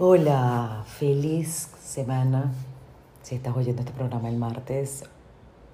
[0.00, 2.52] Hola, feliz semana.
[3.24, 5.02] Si estás oyendo este programa el martes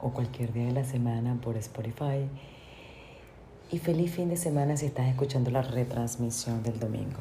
[0.01, 2.27] o cualquier día de la semana por Spotify.
[3.71, 7.21] Y feliz fin de semana si estás escuchando la retransmisión del domingo.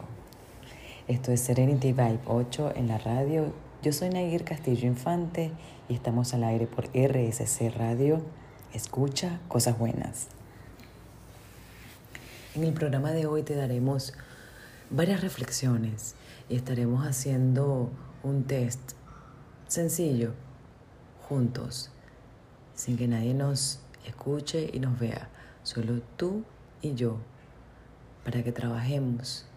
[1.10, 3.52] Esto es Serenity Vibe 8 en la radio.
[3.82, 5.52] Yo soy Nair Castillo Infante
[5.90, 8.22] y estamos al aire por RSC Radio.
[8.74, 10.28] Escucha cosas buenas.
[12.56, 14.14] En el programa de hoy te daremos
[14.90, 16.16] varias reflexiones
[16.54, 17.90] y estaremos haciendo
[18.22, 18.92] un test
[19.68, 20.36] sencillo
[21.28, 21.90] juntos,
[22.76, 25.30] sin que nadie nos escuche y nos vea,
[25.64, 26.44] solo tú
[26.84, 27.18] y yo,
[28.24, 29.48] para que trabajemos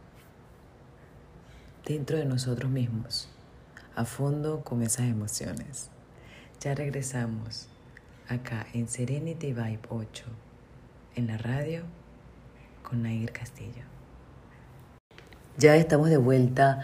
[1.85, 3.29] dentro de nosotros mismos,
[3.95, 5.91] a fondo con esas emociones.
[6.61, 7.69] Ya regresamos
[8.27, 10.25] acá en Serenity Vibe 8,
[11.17, 11.83] en la radio
[12.83, 13.96] con Nair Castillo.
[15.59, 16.81] Ya estamos de vuelta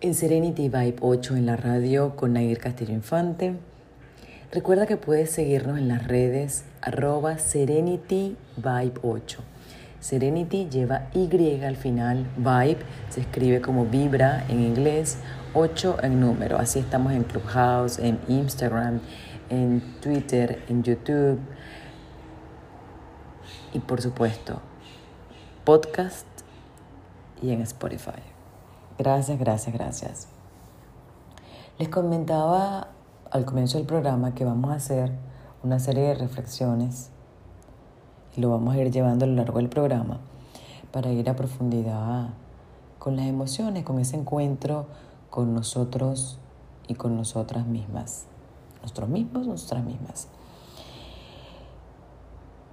[0.00, 3.56] en Serenity Vibe 8 en la radio con Nair Castillo Infante.
[4.52, 9.40] Recuerda que puedes seguirnos en las redes arroba Serenity Vibe 8.
[9.98, 12.78] Serenity lleva Y al final, Vibe
[13.10, 15.18] se escribe como vibra en inglés,
[15.54, 16.58] 8 en número.
[16.58, 19.00] Así estamos en Clubhouse, en Instagram,
[19.50, 21.40] en Twitter, en YouTube
[23.72, 24.62] y por supuesto
[25.64, 26.31] podcast
[27.42, 28.22] y en Spotify.
[28.98, 30.28] Gracias, gracias, gracias.
[31.78, 32.88] Les comentaba
[33.30, 35.12] al comienzo del programa que vamos a hacer
[35.62, 37.10] una serie de reflexiones
[38.36, 40.20] y lo vamos a ir llevando a lo largo del programa
[40.92, 42.30] para ir a profundidad
[42.98, 44.86] con las emociones, con ese encuentro
[45.32, 46.38] con nosotros
[46.88, 48.26] y con nosotras mismas.
[48.82, 50.28] Nosotros mismos, nosotras mismas.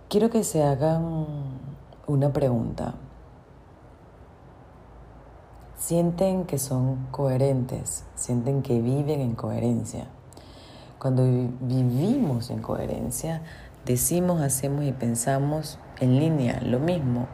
[0.09, 1.25] Quiero que se hagan
[2.06, 2.95] una pregunta.
[5.80, 10.08] Sienten que son coherentes, sienten que viven en coherencia.
[10.99, 11.23] Cuando
[11.61, 13.41] vivimos en coherencia,
[13.85, 17.28] decimos, hacemos y pensamos en línea, lo mismo.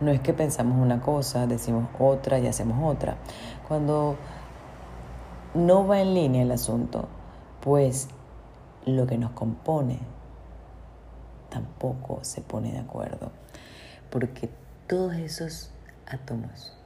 [0.00, 3.18] No es que pensamos una cosa, decimos otra y hacemos otra.
[3.68, 4.16] Cuando
[5.52, 7.06] no va en línea el asunto,
[7.60, 8.08] pues
[8.86, 9.98] lo que nos compone
[11.50, 13.30] tampoco se pone de acuerdo,
[14.08, 14.48] porque
[14.86, 15.70] todos esos
[16.06, 16.79] átomos,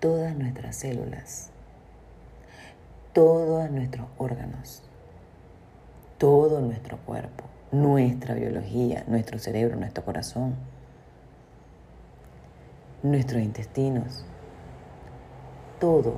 [0.00, 1.50] todas nuestras células,
[3.12, 4.82] todos nuestros órganos,
[6.18, 10.54] todo nuestro cuerpo, nuestra biología, nuestro cerebro, nuestro corazón,
[13.02, 14.24] nuestros intestinos,
[15.80, 16.16] todo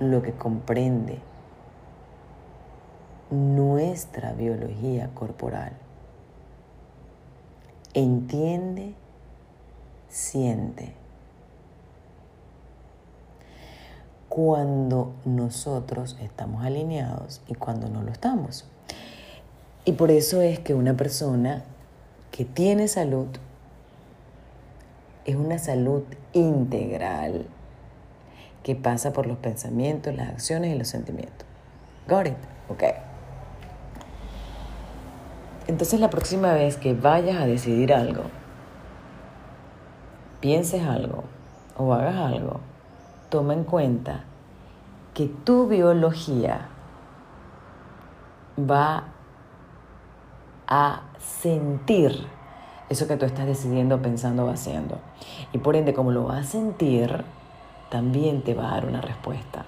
[0.00, 1.20] lo que comprende
[3.30, 5.72] nuestra biología corporal.
[7.94, 8.94] Entiende,
[10.08, 10.99] siente.
[14.30, 18.64] Cuando nosotros estamos alineados y cuando no lo estamos.
[19.84, 21.64] Y por eso es que una persona
[22.30, 23.26] que tiene salud
[25.24, 27.46] es una salud integral
[28.62, 31.46] que pasa por los pensamientos, las acciones y los sentimientos.
[32.08, 32.34] Got it?
[32.68, 32.92] Okay.
[35.66, 38.24] Entonces la próxima vez que vayas a decidir algo,
[40.40, 41.24] pienses algo
[41.76, 42.60] o hagas algo,
[43.30, 44.24] toma en cuenta
[45.14, 46.68] que tu biología
[48.58, 49.04] va
[50.66, 52.26] a sentir
[52.88, 54.98] eso que tú estás decidiendo, pensando o haciendo.
[55.52, 57.24] Y por ende, como lo va a sentir,
[57.88, 59.64] también te va a dar una respuesta.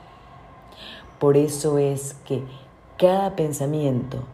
[1.19, 2.43] Por eso es que
[2.99, 4.25] cada pensamiento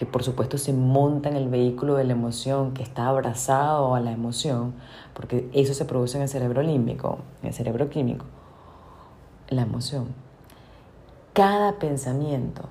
[0.00, 4.00] que por supuesto se monta en el vehículo de la emoción, que está abrazado a
[4.00, 4.72] la emoción,
[5.12, 8.24] porque eso se produce en el cerebro límbico, en el cerebro químico,
[9.50, 10.06] la emoción.
[11.34, 12.62] Cada pensamiento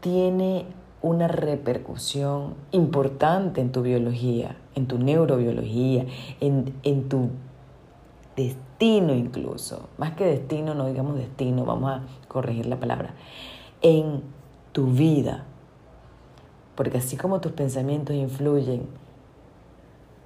[0.00, 0.66] tiene
[1.00, 6.06] una repercusión importante en tu biología, en tu neurobiología,
[6.40, 7.28] en, en tu
[8.34, 9.90] destino incluso.
[9.96, 13.14] Más que destino, no digamos destino, vamos a corregir la palabra.
[13.80, 14.39] En
[14.72, 15.44] tu vida.
[16.74, 18.86] Porque así como tus pensamientos influyen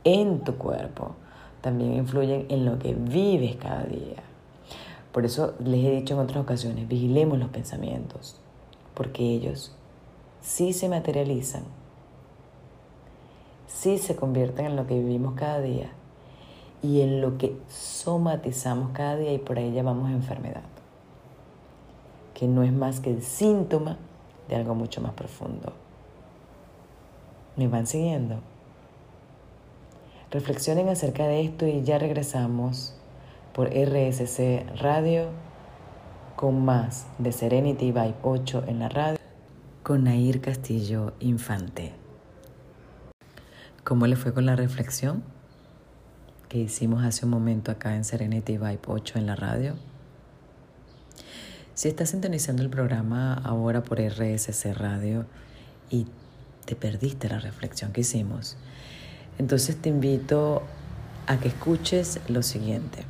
[0.05, 1.17] en tu cuerpo,
[1.61, 4.23] también influyen en lo que vives cada día.
[5.13, 8.41] Por eso les he dicho en otras ocasiones, vigilemos los pensamientos,
[8.95, 9.75] porque ellos
[10.41, 11.63] sí se materializan,
[13.67, 15.91] sí se convierten en lo que vivimos cada día
[16.83, 20.65] y en lo que somatizamos cada día y por ahí llamamos enfermedad,
[22.35, 23.97] que no es más que el síntoma
[24.49, 25.73] de algo mucho más profundo.
[27.57, 28.41] ¿Me van siguiendo?
[30.31, 32.97] Reflexionen acerca de esto y ya regresamos
[33.53, 35.29] por RSC Radio
[36.35, 39.19] con más de Serenity Vibe 8 en la radio
[39.85, 41.93] con Nair Castillo Infante.
[43.85, 45.23] ¿Cómo le fue con la reflexión
[46.49, 49.75] que hicimos hace un momento acá en Serenity Vibe 8 en la radio?
[51.75, 55.27] Si estás sintonizando el programa ahora por RSC Radio
[55.91, 56.07] y
[56.67, 58.57] te perdiste la reflexión que hicimos,
[59.39, 60.63] entonces te invito
[61.27, 63.05] a que escuches lo siguiente.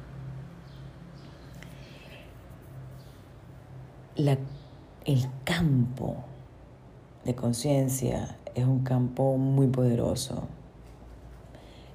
[4.17, 6.25] el campo
[7.27, 10.49] de conciencia es un campo muy poderoso.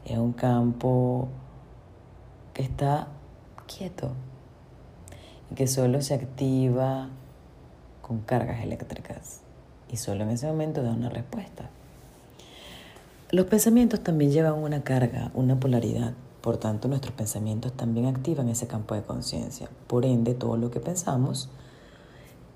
[0.06, 1.30] Es un campo
[2.54, 3.08] que está
[3.66, 4.12] quieto
[5.56, 7.10] que solo se activa
[8.02, 9.42] con cargas eléctricas
[9.90, 11.70] y solo en ese momento da una respuesta.
[13.32, 16.14] Los pensamientos también llevan una carga, una polaridad.
[16.42, 19.70] Por tanto, nuestros pensamientos también activan ese campo de conciencia.
[19.88, 21.50] Por ende, todo lo que pensamos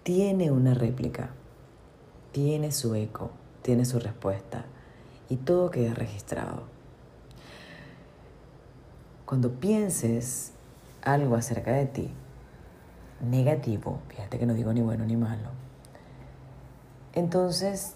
[0.03, 1.29] tiene una réplica,
[2.31, 3.31] tiene su eco,
[3.61, 4.65] tiene su respuesta
[5.29, 6.63] y todo queda registrado.
[9.25, 10.51] Cuando pienses
[11.01, 12.09] algo acerca de ti,
[13.23, 15.49] negativo, fíjate que no digo ni bueno ni malo,
[17.13, 17.95] entonces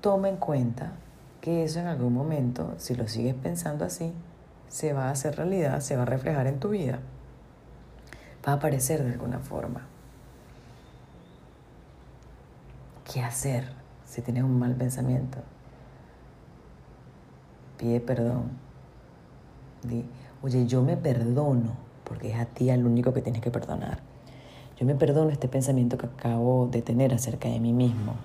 [0.00, 0.92] toma en cuenta
[1.40, 4.12] que eso en algún momento, si lo sigues pensando así,
[4.68, 7.00] se va a hacer realidad, se va a reflejar en tu vida,
[8.46, 9.86] va a aparecer de alguna forma.
[13.12, 13.64] ¿Qué hacer
[14.06, 15.38] si tienes un mal pensamiento?
[17.76, 18.50] Pide perdón.
[19.82, 20.04] Di,
[20.42, 21.72] oye, yo me perdono,
[22.04, 24.11] porque es a ti al único que tienes que perdonar.
[24.82, 28.16] Yo me perdono este pensamiento que acabo de tener acerca de mí mismo.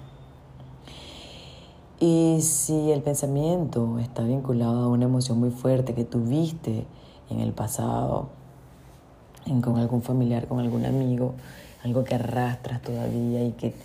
[2.00, 6.88] Y si el pensamiento está vinculado a una emoción muy fuerte que tuviste
[7.30, 8.30] en el pasado,
[9.62, 11.36] con algún familiar, con algún amigo,
[11.84, 13.76] algo que arrastras todavía y que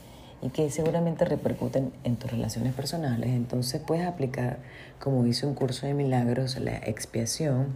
[0.41, 3.29] y que seguramente repercuten en tus relaciones personales.
[3.29, 4.61] Entonces puedes aplicar,
[4.99, 7.67] como dice un curso de milagros, la expiación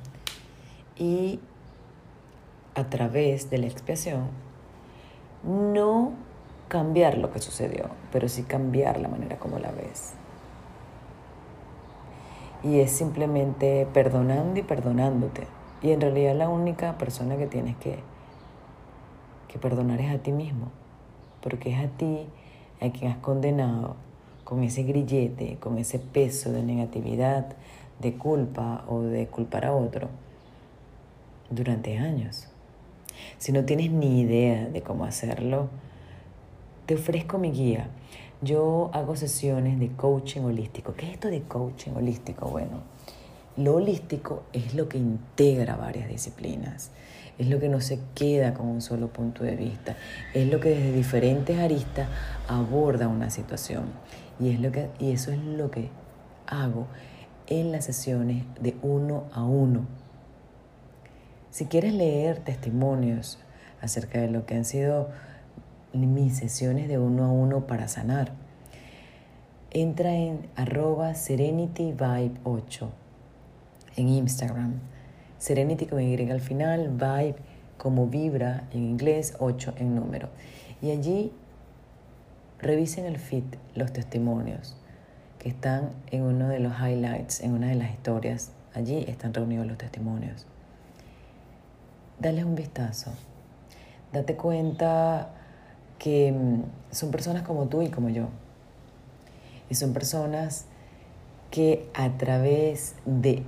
[0.98, 1.38] y
[2.74, 4.45] a través de la expiación
[5.46, 6.12] no
[6.68, 10.14] cambiar lo que sucedió, pero sí cambiar la manera como la ves.
[12.62, 15.46] Y es simplemente perdonando y perdonándote.
[15.82, 17.98] Y en realidad la única persona que tienes que,
[19.48, 20.70] que perdonar es a ti mismo,
[21.42, 22.26] porque es a ti
[22.80, 23.96] a quien has condenado
[24.44, 27.54] con ese grillete, con ese peso de negatividad,
[28.00, 30.08] de culpa o de culpar a otro
[31.50, 32.48] durante años.
[33.38, 35.68] Si no tienes ni idea de cómo hacerlo,
[36.86, 37.88] te ofrezco mi guía.
[38.42, 40.94] Yo hago sesiones de coaching holístico.
[40.94, 42.48] ¿Qué es esto de coaching holístico?
[42.48, 42.82] Bueno,
[43.56, 46.90] lo holístico es lo que integra varias disciplinas
[47.38, 49.96] es lo que no se queda con un solo punto de vista,
[50.34, 52.08] es lo que desde diferentes aristas
[52.48, 53.84] aborda una situación.
[54.40, 55.88] Y, es lo que, y eso es lo que
[56.46, 56.86] hago
[57.46, 59.86] en las sesiones de uno a uno.
[61.56, 63.38] Si quieres leer testimonios
[63.80, 65.08] acerca de lo que han sido
[65.94, 68.32] mis sesiones de uno a uno para sanar,
[69.70, 72.92] entra en arroba Serenity Vibe 8
[73.96, 74.74] en Instagram
[75.38, 77.36] Serenity con Y al final, Vibe
[77.78, 80.28] como vibra en inglés, 8 en número.
[80.82, 81.32] Y allí
[82.58, 84.76] revisen el feed, los testimonios
[85.38, 88.52] que están en uno de los highlights, en una de las historias.
[88.74, 90.46] Allí están reunidos los testimonios.
[92.18, 93.10] Dale un vistazo.
[94.12, 95.28] Date cuenta
[95.98, 98.28] que mm, son personas como tú y como yo.
[99.68, 100.64] Y son personas
[101.50, 103.42] que a través de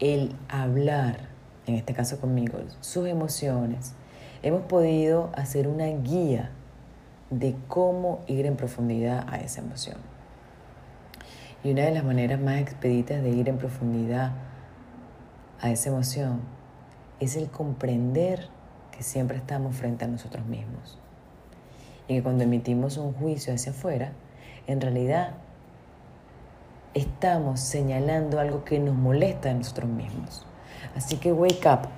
[0.00, 1.28] el hablar,
[1.66, 3.94] en este caso conmigo, sus emociones,
[4.42, 6.50] hemos podido hacer una guía
[7.30, 9.96] de cómo ir en profundidad a esa emoción.
[11.64, 14.32] Y una de las maneras más expeditas de ir en profundidad
[15.60, 16.40] a esa emoción
[17.22, 18.48] es el comprender
[18.90, 20.98] que siempre estamos frente a nosotros mismos.
[22.08, 24.12] Y que cuando emitimos un juicio hacia afuera,
[24.66, 25.34] en realidad
[26.94, 30.46] estamos señalando algo que nos molesta a nosotros mismos.
[30.96, 31.88] Así que wake up,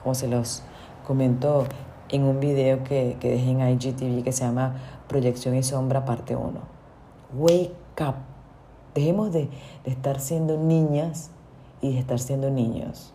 [0.00, 0.62] como se los
[1.04, 1.66] comentó
[2.08, 4.76] en un video que, que dejé en IGTV que se llama
[5.08, 6.52] Proyección y Sombra parte 1.
[7.34, 8.14] Wake up.
[8.94, 9.48] Dejemos de,
[9.84, 11.30] de estar siendo niñas
[11.80, 13.13] y de estar siendo niños.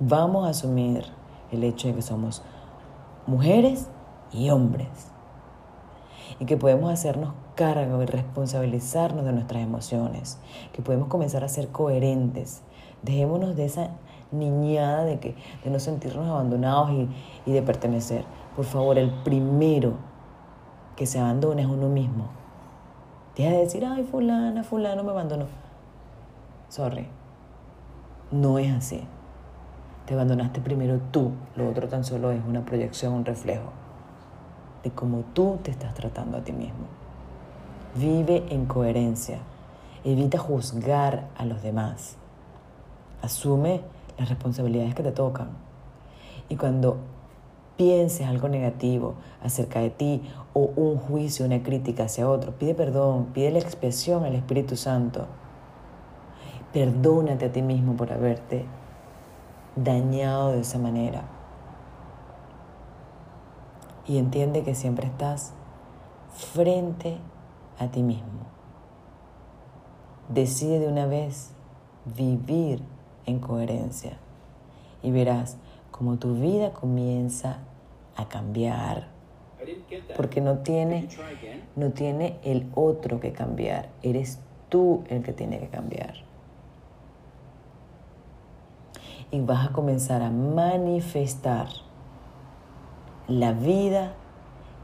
[0.00, 1.04] Vamos a asumir
[1.50, 2.42] el hecho de que somos
[3.26, 3.88] mujeres
[4.32, 4.88] y hombres.
[6.40, 10.38] y que podemos hacernos cargo y responsabilizarnos de nuestras emociones,
[10.72, 12.62] que podemos comenzar a ser coherentes.
[13.02, 13.90] Dejémonos de esa
[14.30, 17.08] niñada de, que, de no sentirnos abandonados y,
[17.46, 18.24] y de pertenecer.
[18.54, 19.94] Por favor, el primero
[20.96, 22.28] que se abandona es uno mismo.
[23.36, 25.46] Deja de decir, ay, fulana, fulano me abandonó.
[26.68, 27.08] Sorry.
[28.30, 29.02] No es así.
[30.08, 33.72] Te abandonaste primero tú, lo otro tan solo es una proyección, un reflejo
[34.82, 36.86] de cómo tú te estás tratando a ti mismo.
[37.94, 39.36] Vive en coherencia.
[40.04, 42.16] Evita juzgar a los demás.
[43.20, 43.82] Asume
[44.16, 45.48] las responsabilidades que te tocan.
[46.48, 46.96] Y cuando
[47.76, 50.22] pienses algo negativo acerca de ti
[50.54, 55.26] o un juicio, una crítica hacia otro, pide perdón, pide la expresión al Espíritu Santo.
[56.72, 58.77] Perdónate a ti mismo por haberte
[59.84, 61.24] dañado de esa manera.
[64.06, 65.52] Y entiende que siempre estás
[66.34, 67.18] frente
[67.78, 68.46] a ti mismo.
[70.28, 71.52] Decide de una vez
[72.16, 72.82] vivir
[73.26, 74.18] en coherencia
[75.02, 75.56] y verás
[75.90, 77.58] como tu vida comienza
[78.16, 79.08] a cambiar.
[80.16, 81.08] Porque no tiene,
[81.76, 86.27] no tiene el otro que cambiar, eres tú el que tiene que cambiar.
[89.30, 91.68] Y vas a comenzar a manifestar
[93.26, 94.14] la vida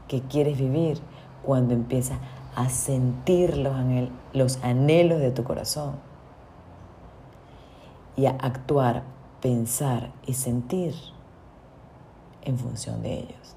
[0.07, 0.99] que quieres vivir
[1.43, 2.19] cuando empiezas
[2.55, 3.75] a sentir los,
[4.33, 5.95] los anhelos de tu corazón
[8.15, 9.03] y a actuar,
[9.41, 10.95] pensar y sentir
[12.43, 13.55] en función de ellos.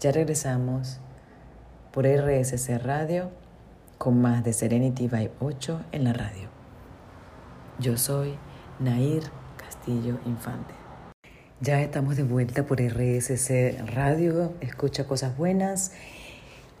[0.00, 1.00] Ya regresamos
[1.92, 3.30] por RSC Radio
[3.96, 6.48] con más de Serenity Vibe 8 en la radio.
[7.80, 8.36] Yo soy
[8.78, 9.24] Nair
[9.88, 10.74] Infante.
[11.62, 15.92] Ya estamos de vuelta por RSC Radio, escucha cosas buenas.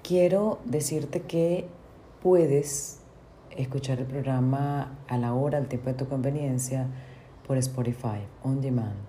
[0.02, 1.66] Quiero decirte que
[2.22, 3.00] puedes
[3.56, 6.86] escuchar el programa a la hora, al tiempo de tu conveniencia,
[7.46, 9.08] por Spotify, on demand.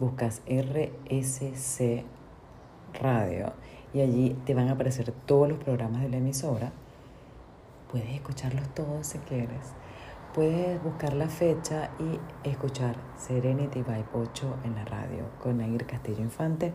[0.00, 2.04] Buscas RSC
[3.00, 3.52] Radio
[3.94, 6.72] y allí te van a aparecer todos los programas de la emisora.
[7.92, 9.74] Puedes escucharlos todos si quieres.
[10.36, 16.20] Puedes buscar la fecha y escuchar Serenity Vibe 8 en la radio con Nair Castillo
[16.20, 16.74] Infante.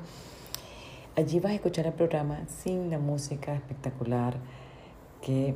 [1.16, 4.34] Allí vas a escuchar el programa sin la música espectacular
[5.22, 5.54] que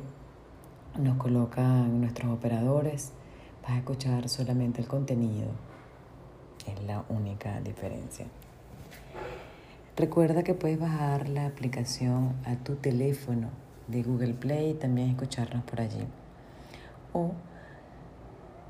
[0.96, 3.12] nos colocan nuestros operadores.
[3.64, 5.48] Vas a escuchar solamente el contenido.
[6.64, 8.26] Es la única diferencia.
[9.96, 13.48] Recuerda que puedes bajar la aplicación a tu teléfono
[13.88, 16.06] de Google Play y también escucharnos por allí.
[17.12, 17.32] O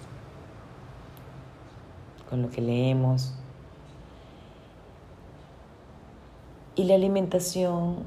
[2.29, 3.34] con lo que leemos.
[6.77, 8.03] Y la alimentación,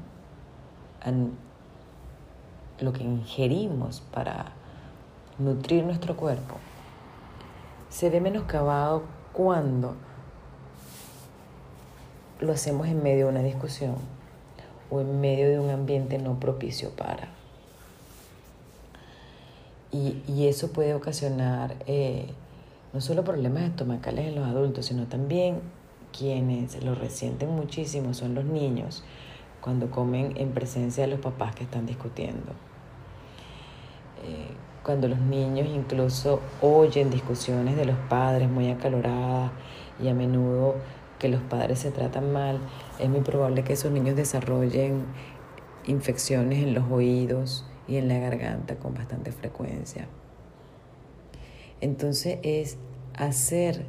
[2.79, 4.53] lo que ingerimos para
[5.37, 6.55] nutrir nuestro cuerpo,
[7.89, 9.95] se ve menoscabado cuando
[12.39, 13.95] lo hacemos en medio de una discusión
[14.89, 17.27] o en medio de un ambiente no propicio para.
[19.91, 22.33] Y, eso puede ocasionar eh,
[22.93, 25.59] no solo problemas estomacales en los adultos, sino también
[26.17, 29.03] quienes lo resienten muchísimo son los niños
[29.61, 32.51] cuando comen en presencia de los papás que están discutiendo.
[34.23, 39.51] Eh, cuando los niños incluso oyen discusiones de los padres muy acaloradas
[40.01, 40.75] y a menudo
[41.19, 42.59] que los padres se tratan mal,
[42.99, 45.05] es muy probable que esos niños desarrollen
[45.85, 50.07] infecciones en los oídos y en la garganta con bastante frecuencia.
[51.79, 52.77] Entonces es
[53.15, 53.85] hacer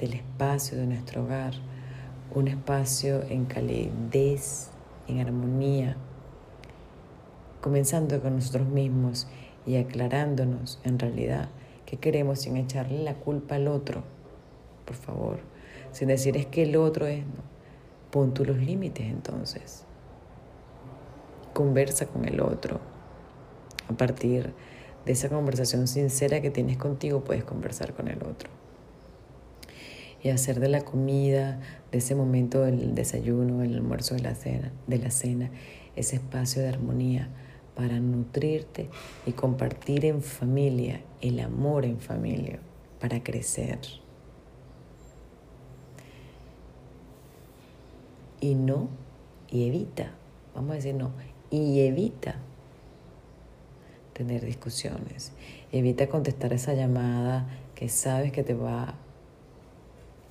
[0.00, 1.52] del espacio de nuestro hogar
[2.32, 4.70] un espacio en calidez,
[5.08, 5.96] en armonía,
[7.60, 9.26] comenzando con nosotros mismos
[9.66, 11.48] y aclarándonos en realidad
[11.86, 14.04] qué queremos sin echarle la culpa al otro,
[14.84, 15.40] por favor,
[15.90, 17.42] sin decir es que el otro es, no.
[18.12, 19.84] pon tú los límites entonces,
[21.52, 22.80] conversa con el otro,
[23.88, 24.54] a partir
[25.04, 28.59] de esa conversación sincera que tienes contigo puedes conversar con el otro
[30.22, 31.60] y hacer de la comida,
[31.90, 35.50] de ese momento del desayuno, el almuerzo, de la cena, de la cena,
[35.96, 37.28] ese espacio de armonía
[37.74, 38.90] para nutrirte
[39.26, 42.58] y compartir en familia el amor en familia
[43.00, 43.78] para crecer.
[48.40, 48.88] Y no,
[49.50, 50.12] y evita,
[50.54, 51.12] vamos a decir no,
[51.50, 52.36] y evita
[54.12, 55.32] tener discusiones.
[55.72, 58.94] Evita contestar esa llamada que sabes que te va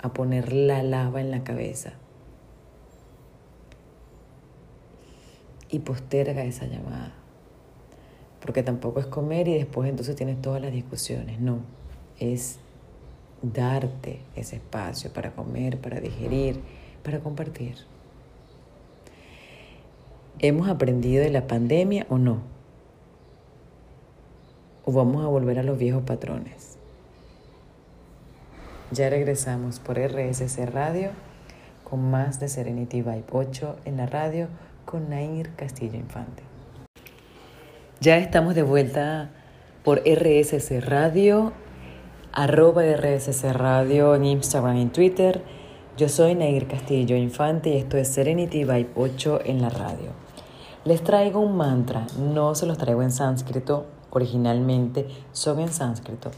[0.02, 1.92] a poner la lava en la cabeza.
[5.68, 7.12] Y posterga esa llamada.
[8.40, 11.38] Porque tampoco es comer y después entonces tienes todas las discusiones.
[11.40, 11.60] No,
[12.18, 12.58] es
[13.42, 16.60] darte ese espacio para comer, para digerir,
[17.02, 17.76] para compartir.
[20.38, 22.40] ¿Hemos aprendido de la pandemia o no?
[24.86, 26.79] ¿O vamos a volver a los viejos patrones?
[28.92, 31.10] Ya regresamos por RSC Radio
[31.84, 34.48] con más de Serenity Vibe 8 en la radio
[34.84, 36.42] con Nair Castillo Infante.
[38.00, 39.30] Ya estamos de vuelta
[39.84, 41.52] por RSC Radio,
[42.32, 45.44] arroba RSC Radio en Instagram y en Twitter.
[45.96, 50.10] Yo soy Nair Castillo Infante y esto es Serenity Vibe 8 en la radio.
[50.84, 56.32] Les traigo un mantra, no se los traigo en sánscrito, originalmente son en sánscrito,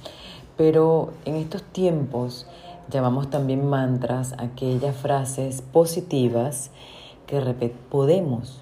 [0.56, 2.46] pero en estos tiempos
[2.90, 6.70] llamamos también mantras aquellas frases positivas
[7.26, 7.40] que
[7.90, 8.60] podemos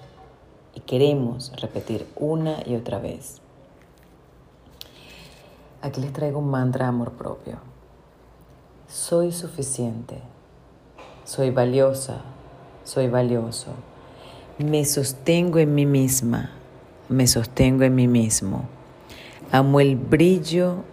[0.73, 3.41] y queremos repetir una y otra vez.
[5.81, 7.57] Aquí les traigo un mantra amor propio.
[8.87, 10.19] Soy suficiente,
[11.25, 12.21] soy valiosa,
[12.83, 13.71] soy valioso.
[14.57, 16.51] Me sostengo en mí misma,
[17.09, 18.65] me sostengo en mí mismo.
[19.51, 20.83] Amo el brillo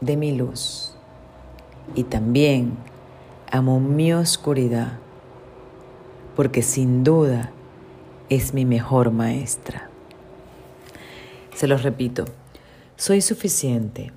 [0.00, 0.94] de mi luz.
[1.94, 2.76] Y también
[3.50, 4.98] amo mi oscuridad
[6.34, 7.50] porque sin duda
[8.28, 9.88] es mi mejor maestra.
[11.54, 12.26] Se los repito,
[12.96, 14.12] soy suficiente,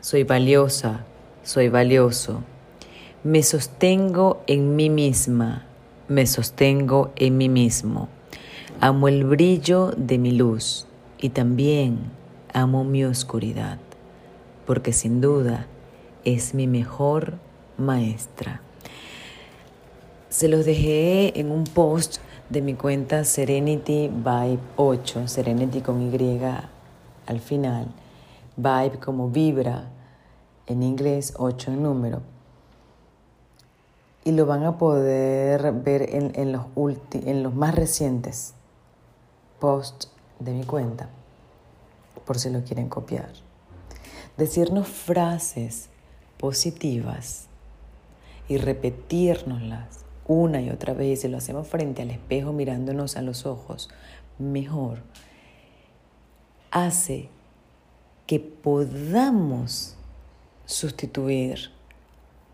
[0.00, 1.04] soy valiosa,
[1.44, 2.42] soy valioso,
[3.22, 5.66] me sostengo en mí misma,
[6.08, 8.08] me sostengo en mí mismo,
[8.80, 10.86] amo el brillo de mi luz
[11.18, 11.98] y también
[12.52, 13.78] amo mi oscuridad
[14.66, 15.66] porque sin duda
[16.24, 17.34] es mi mejor
[17.76, 18.60] maestra.
[20.28, 22.18] Se los dejé en un post
[22.50, 26.40] de mi cuenta Serenity Vibe 8, Serenity con Y
[27.26, 27.88] al final,
[28.56, 29.90] Vibe como vibra
[30.66, 32.22] en inglés, 8 en número.
[34.24, 36.64] Y lo van a poder ver en, en los,
[37.12, 38.54] en los más recientes
[39.60, 41.08] posts de mi cuenta,
[42.24, 43.43] por si lo quieren copiar
[44.36, 45.88] decirnos frases
[46.38, 47.46] positivas
[48.48, 53.22] y repetirnoslas una y otra vez, y si lo hacemos frente al espejo mirándonos a
[53.22, 53.90] los ojos,
[54.38, 54.98] mejor,
[56.70, 57.28] hace
[58.26, 59.96] que podamos
[60.64, 61.70] sustituir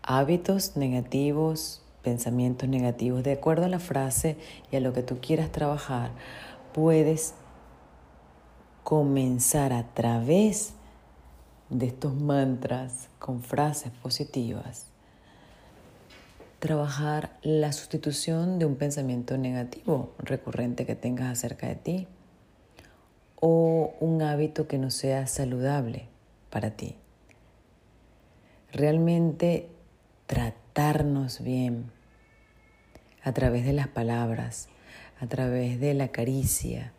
[0.03, 4.37] hábitos negativos, pensamientos negativos, de acuerdo a la frase
[4.71, 6.11] y a lo que tú quieras trabajar,
[6.73, 7.35] puedes
[8.83, 10.73] comenzar a través
[11.71, 14.87] de estos mantras con frases positivas,
[16.59, 22.07] trabajar la sustitución de un pensamiento negativo recurrente que tengas acerca de ti
[23.39, 26.07] o un hábito que no sea saludable
[26.49, 26.97] para ti.
[28.73, 29.69] Realmente
[30.27, 31.89] tratarnos bien
[33.23, 34.67] a través de las palabras,
[35.19, 36.91] a través de la caricia,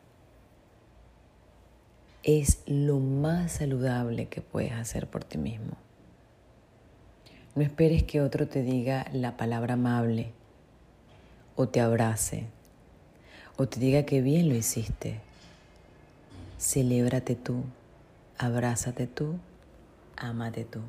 [2.23, 5.77] es lo más saludable que puedes hacer por ti mismo.
[7.55, 10.33] No esperes que otro te diga la palabra amable
[11.57, 12.47] o te abrace
[13.57, 15.21] o te diga que bien lo hiciste.
[16.59, 17.65] Celébrate tú
[18.43, 19.39] abrázate tú,
[20.17, 20.81] amate tú.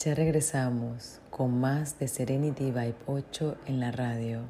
[0.00, 4.40] Ya regresamos con más de Serenity Vibe 8 en la radio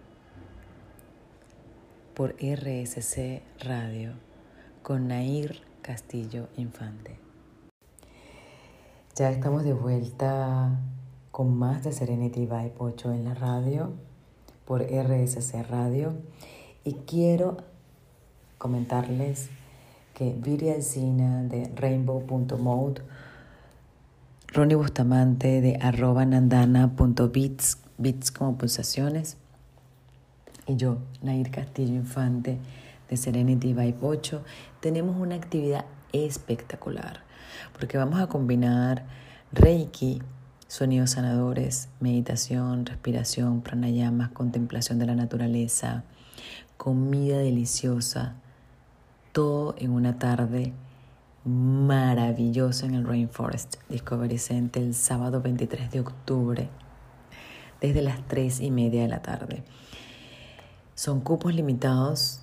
[2.14, 4.12] por RSC Radio
[4.86, 7.18] con Nair Castillo Infante.
[9.16, 10.78] Ya estamos de vuelta
[11.32, 13.94] con más de Serenity Vibe 8 en la radio
[14.64, 16.12] por RSC Radio
[16.84, 17.56] y quiero
[18.58, 19.48] comentarles
[20.14, 23.02] que Viri Alcina de Rainbow.mode,
[24.52, 29.36] Ronnie Bustamante de arroba nandana.bits, bits como pulsaciones,
[30.68, 32.60] y yo, Nair Castillo Infante
[33.08, 34.42] de Serenity Vibe 8,
[34.80, 37.26] tenemos una actividad espectacular
[37.78, 39.04] porque vamos a combinar
[39.52, 40.22] Reiki,
[40.66, 46.04] sonidos sanadores, meditación, respiración, pranayamas, contemplación de la naturaleza,
[46.76, 48.34] comida deliciosa,
[49.32, 50.72] todo en una tarde
[51.44, 56.68] maravillosa en el Rainforest Discovery Center el sábado 23 de octubre
[57.80, 59.62] desde las 3 y media de la tarde.
[60.94, 62.40] Son cupos limitados,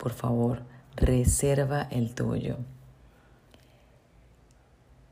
[0.00, 0.62] por favor,
[0.96, 2.56] reserva el tuyo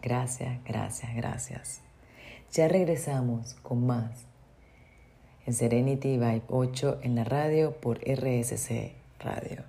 [0.03, 1.81] Gracias, gracias, gracias.
[2.53, 4.27] Ya regresamos con más
[5.47, 9.63] en Serenity Vibe 8 en la radio por RSC Radio.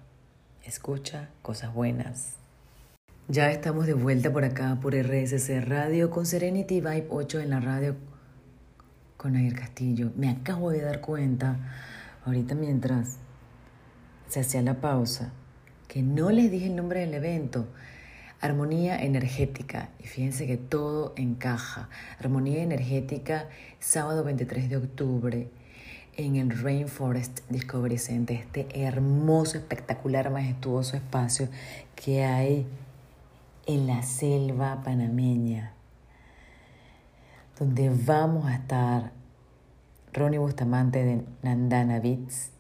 [0.65, 2.37] Escucha cosas buenas.
[3.27, 7.59] Ya estamos de vuelta por acá por RSC Radio con Serenity Vibe 8 en la
[7.59, 7.95] radio
[9.17, 10.11] con Ayer Castillo.
[10.15, 11.57] Me acabo de dar cuenta
[12.25, 13.17] ahorita mientras
[14.27, 15.31] se hacía la pausa
[15.87, 17.67] que no les dije el nombre del evento.
[18.43, 19.87] Armonía energética.
[19.99, 21.87] Y fíjense que todo encaja.
[22.19, 23.47] Armonía energética,
[23.79, 25.47] sábado 23 de octubre
[26.17, 31.47] en el Rainforest Discovery Center, este hermoso, espectacular, majestuoso espacio
[31.95, 32.67] que hay
[33.65, 35.71] en la selva panameña,
[37.57, 39.13] donde vamos a estar
[40.11, 42.51] Ronnie Bustamante de Nandana Beats,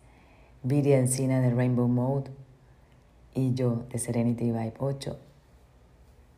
[0.63, 2.31] Viri Encina de Rainbow Mode
[3.33, 5.19] y yo de Serenity Vibe 8,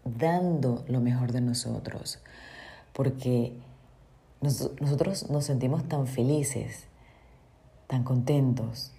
[0.05, 2.19] dando lo mejor de nosotros,
[2.93, 3.57] porque
[4.41, 6.87] nosotros nos sentimos tan felices
[7.87, 8.91] tan contentos.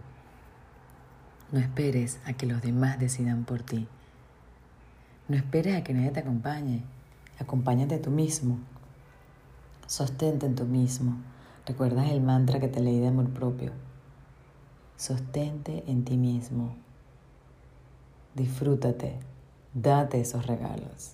[1.51, 3.85] No esperes a que los demás decidan por ti.
[5.27, 6.83] No esperes a que nadie te acompañe.
[7.37, 8.59] Acompáñate tú mismo.
[9.85, 11.17] Sostente en tú mismo.
[11.65, 13.71] ¿Recuerdas el mantra que te leí de amor propio?
[14.95, 16.75] Sostente en ti mismo.
[18.35, 19.32] Disfrútate.
[19.73, 21.13] Date esos regalos.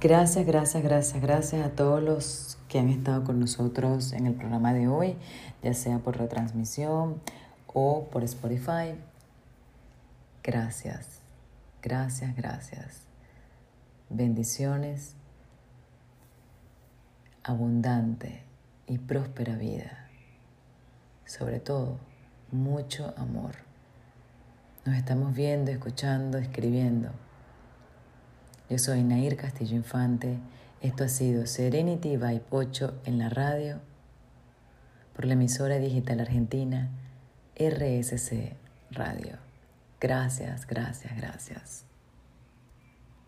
[0.00, 4.72] Gracias, gracias, gracias, gracias a todos los que han estado con nosotros en el programa
[4.72, 5.16] de hoy,
[5.62, 7.20] ya sea por retransmisión
[7.66, 8.94] o por Spotify.
[10.44, 11.18] Gracias,
[11.82, 13.02] gracias, gracias.
[14.08, 15.14] Bendiciones,
[17.42, 18.44] abundante
[18.86, 20.08] y próspera vida.
[21.26, 21.98] Sobre todo,
[22.52, 23.67] mucho amor.
[24.88, 27.10] Nos estamos viendo, escuchando, escribiendo.
[28.70, 30.38] Yo soy Nair Castillo Infante.
[30.80, 33.80] Esto ha sido Serenity by Pocho en la radio
[35.14, 36.88] por la emisora digital argentina
[37.54, 38.54] RSC
[38.90, 39.36] Radio.
[40.00, 41.87] Gracias, gracias, gracias.